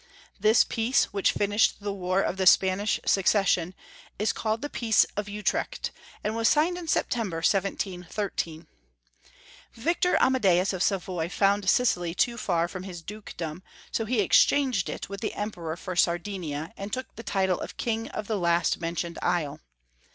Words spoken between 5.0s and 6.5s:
of Utrecht, and was